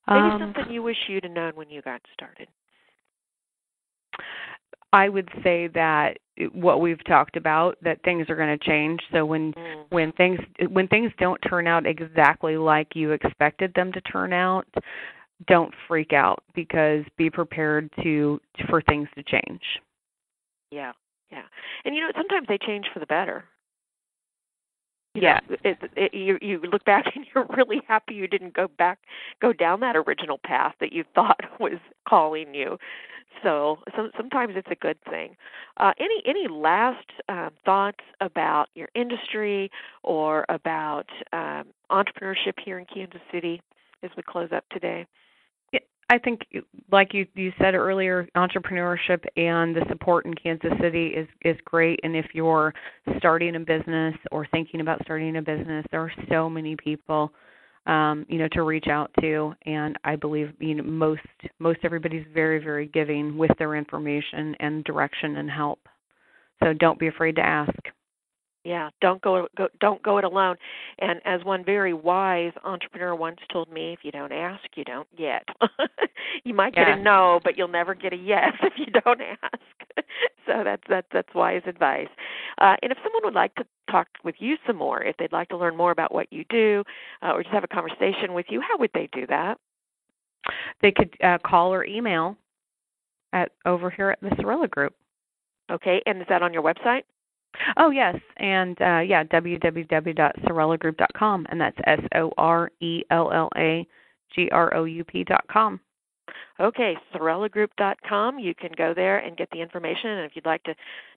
Maybe 0.08 0.20
um, 0.20 0.40
something 0.40 0.74
you 0.74 0.84
wish 0.84 0.98
you'd 1.08 1.24
have 1.24 1.34
known 1.34 1.54
when 1.56 1.70
you 1.70 1.82
got 1.82 2.02
started. 2.14 2.48
I 4.94 5.10
would 5.10 5.30
say 5.44 5.68
that 5.68 6.18
what 6.54 6.80
we've 6.80 7.04
talked 7.06 7.36
about 7.36 7.78
that 7.82 8.02
things 8.04 8.30
are 8.30 8.36
going 8.36 8.58
to 8.58 8.66
change. 8.66 9.00
So 9.12 9.26
when 9.26 9.54
mm. 9.54 9.84
when 9.90 10.12
things 10.14 10.40
when 10.70 10.88
things 10.88 11.12
don't 11.20 11.40
turn 11.40 11.68
out 11.68 11.86
exactly 11.86 12.58
like 12.58 12.96
you 12.96 13.12
expected 13.12 13.74
them 13.76 13.92
to 13.92 14.02
turn 14.02 14.32
out, 14.32 14.66
don't 15.48 15.74
freak 15.88 16.14
out 16.14 16.44
because 16.56 17.04
be 17.18 17.30
prepared 17.30 17.90
to 18.02 18.40
for 18.70 18.82
things 18.82 19.08
to 19.16 19.24
change. 19.24 19.62
Yeah. 20.72 20.94
Yeah. 21.32 21.44
And 21.84 21.94
you 21.94 22.02
know, 22.02 22.12
sometimes 22.16 22.48
they 22.48 22.58
change 22.66 22.86
for 22.94 23.00
the 23.00 23.06
better. 23.06 23.44
Yeah. 25.14 25.40
It, 25.64 25.78
it, 25.96 26.14
you 26.14 26.38
you 26.42 26.60
look 26.72 26.86
back 26.86 27.16
and 27.16 27.26
you're 27.34 27.48
really 27.56 27.82
happy 27.88 28.14
you 28.14 28.28
didn't 28.28 28.54
go 28.54 28.68
back 28.78 29.00
go 29.42 29.52
down 29.52 29.80
that 29.80 29.96
original 29.96 30.40
path 30.44 30.76
that 30.80 30.94
you 30.94 31.04
thought 31.16 31.40
was 31.60 31.80
calling 32.08 32.54
you. 32.54 32.78
So, 33.44 33.80
so 33.96 34.10
sometimes 34.18 34.54
it's 34.56 34.68
a 34.72 34.76
good 34.76 34.98
thing. 35.10 35.36
Uh, 35.78 35.94
any 36.00 36.22
any 36.26 36.48
last 36.48 37.06
um, 37.30 37.52
thoughts 37.66 38.04
about 38.22 38.68
your 38.74 38.88
industry 38.96 39.70
or 40.04 40.46
about 40.50 41.06
um, 41.34 41.66
entrepreneurship 41.92 42.54
here 42.64 42.80
in 42.80 42.86
Kansas 42.86 43.22
City 43.32 43.62
as 44.04 44.10
we 44.18 44.24
close 44.24 44.50
up 44.52 44.64
today? 44.72 45.06
I 46.10 46.18
think, 46.18 46.42
like 46.92 47.14
you 47.14 47.28
you 47.36 47.52
said 47.60 47.76
earlier, 47.76 48.28
entrepreneurship 48.36 49.24
and 49.36 49.76
the 49.76 49.84
support 49.90 50.26
in 50.26 50.34
Kansas 50.36 50.72
City 50.82 51.08
is 51.08 51.28
is 51.44 51.58
great. 51.66 52.00
And 52.04 52.16
if 52.16 52.28
you're 52.34 52.74
starting 53.18 53.56
a 53.56 53.60
business 53.60 54.16
or 54.32 54.48
thinking 54.52 54.80
about 54.80 55.02
starting 55.04 55.36
a 55.36 55.42
business, 55.42 55.86
there 55.92 56.02
are 56.02 56.14
so 56.30 56.50
many 56.50 56.76
people 56.78 57.32
um, 57.88 58.26
you 58.28 58.38
know, 58.38 58.50
to 58.52 58.64
reach 58.64 58.88
out 58.88 59.10
to. 59.22 59.54
And 59.66 59.98
I 60.04 60.16
believe 60.16 60.54
you 60.60 60.76
know 60.76 60.84
most 60.84 61.22
most 61.60 61.80
everybody's 61.84 62.26
very 62.34 62.64
very 62.64 62.88
giving 62.88 63.38
with 63.38 63.52
their 63.58 63.76
information 63.76 64.56
and 64.60 64.84
direction 64.84 65.38
and 65.38 65.50
help. 65.50 65.80
So 66.64 66.74
don't 66.74 67.00
be 67.00 67.08
afraid 67.08 67.36
to 67.36 67.46
ask. 67.46 67.74
Yeah, 68.68 68.90
don't 69.00 69.22
go, 69.22 69.48
go 69.56 69.70
don't 69.80 70.04
go 70.04 70.18
it 70.18 70.26
alone. 70.26 70.58
And 71.00 71.22
as 71.24 71.42
one 71.46 71.64
very 71.64 71.94
wise 71.94 72.52
entrepreneur 72.66 73.16
once 73.16 73.38
told 73.50 73.72
me, 73.72 73.94
if 73.94 74.00
you 74.04 74.12
don't 74.12 74.34
ask, 74.34 74.62
you 74.76 74.84
don't 74.84 75.08
get. 75.16 75.48
you 76.44 76.54
might 76.54 76.76
get 76.76 76.90
a 76.90 77.02
no, 77.02 77.40
but 77.46 77.58
you'll 77.58 77.70
never 77.70 77.96
get 77.96 78.12
a 78.12 78.18
yes 78.18 78.52
if 78.62 78.74
you 78.76 78.88
don't 78.88 79.22
ask. 79.22 79.62
so 80.46 80.66
that's 80.66 80.84
that's 80.90 81.08
that's 81.14 81.34
wise 81.34 81.62
advice. 81.66 82.10
Uh, 82.58 82.76
and 82.82 82.92
if 82.92 82.98
someone 83.06 83.22
would 83.24 83.34
like 83.34 83.56
to 83.56 83.64
talk 83.90 84.10
with 84.26 84.36
you 84.40 84.58
some 84.68 84.76
more, 84.76 85.02
if 85.02 85.16
they'd 85.16 85.32
like 85.32 85.48
to 85.48 85.56
learn 85.56 85.78
more 85.78 85.92
about 85.92 86.14
what 86.14 86.28
you 86.34 86.44
do, 86.50 86.84
uh, 87.24 87.32
or 87.32 87.44
just 87.44 87.54
have 87.54 87.64
a 87.64 87.70
conversation 87.70 88.34
with 88.34 88.48
you, 88.50 88.60
how 88.60 88.78
would 88.78 88.92
they 88.94 89.08
do 89.14 89.26
that? 89.28 89.58
They 90.82 90.92
could 90.92 91.16
uh, 91.24 91.38
call 91.38 91.74
or 91.74 91.86
email 91.86 92.36
at 93.32 93.54
over 93.66 93.90
here 93.90 94.10
at 94.10 94.20
the 94.20 94.36
Sorella 94.42 94.68
Group. 94.68 94.94
Okay, 95.72 96.02
and 96.06 96.20
is 96.20 96.28
that 96.28 96.42
on 96.42 96.52
your 96.54 96.64
website? 96.64 97.04
Oh 97.76 97.90
yes, 97.90 98.16
and 98.38 98.82
uh, 98.82 99.00
yeah, 99.00 99.26
www.sorellagroup.com, 99.26 101.48
and 101.50 101.60
that's 101.60 101.76
S 101.86 102.00
O 102.16 102.32
R 102.38 102.72
E 102.80 103.04
L 103.12 103.30
L 103.32 103.50
A 103.58 103.86
G 104.34 104.50
R 104.52 104.74
O 104.76 104.86
U 104.86 105.04
P.com. 105.04 105.82
Okay, 106.60 106.96
SorellaGroup.com. 107.14 108.40
You 108.40 108.56
can 108.56 108.72
go 108.78 108.94
there 108.94 109.20
and 109.20 109.38
get 109.38 109.50
the 109.52 109.62
information. 109.62 110.10
And 110.10 110.26
if 110.26 110.32
you'd 110.36 110.46
like 110.46 110.64
to 110.64 110.76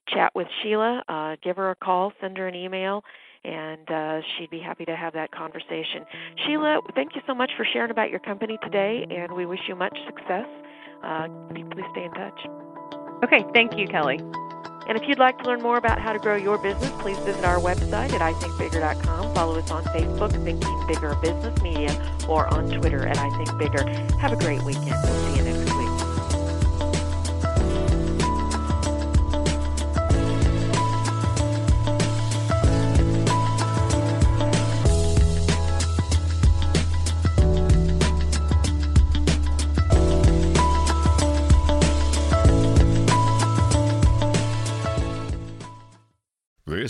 chat 0.09 0.33
with 0.35 0.47
Sheila, 0.63 1.03
uh, 1.09 1.37
give 1.43 1.57
her 1.57 1.71
a 1.71 1.77
call, 1.77 2.13
send 2.21 2.37
her 2.37 2.47
an 2.47 2.55
email, 2.55 3.03
and 3.45 3.91
uh, 3.91 4.21
she'd 4.37 4.51
be 4.51 4.61
happy 4.61 4.85
to 4.85 4.95
have 4.95 5.15
that 5.15 5.33
conversation. 5.33 6.05
Sheila, 6.47 6.81
thank 6.95 7.15
you 7.15 7.23
so 7.27 7.35
much 7.35 7.51
for 7.57 7.67
sharing 7.73 7.91
about 7.91 8.11
your 8.11 8.21
company 8.21 8.59
today, 8.63 9.07
and 9.11 9.33
we 9.33 9.47
wish 9.47 9.61
you 9.67 9.75
much 9.75 9.97
success. 10.07 10.47
Uh, 11.03 11.29
please 11.51 11.85
stay 11.93 12.05
in 12.05 12.13
touch. 12.13 12.39
Okay, 13.25 13.43
thank 13.55 13.79
you, 13.79 13.87
Kelly. 13.87 14.19
And 14.87 15.01
if 15.01 15.09
you'd 15.09 15.19
like 15.19 15.38
to 15.38 15.45
learn 15.45 15.62
more 15.62 15.77
about 15.77 16.01
how 16.01 16.12
to 16.12 16.19
grow 16.19 16.37
your 16.37 16.59
business, 16.59 16.90
please 16.99 17.19
visit 17.19 17.45
our 17.45 17.59
website 17.59 18.12
at 18.12 18.21
ithinkbigger.com. 18.21 19.35
Follow 19.35 19.57
us 19.59 19.71
on 19.71 19.85
Facebook, 19.85 20.33
Thinking 20.45 20.87
Bigger 20.87 21.14
Business 21.23 21.61
Media, 21.62 21.95
or 22.29 22.47
on 22.49 22.69
Twitter 22.71 23.07
at 23.07 23.16
ithinkbigger. 23.16 24.11
Have 24.19 24.33
a 24.33 24.37
great 24.37 24.62
weekend. 24.62 24.97
We'll 25.05 25.35
see 25.35 25.38
you 25.38 25.45
next 25.45 25.71
This 25.71 26.00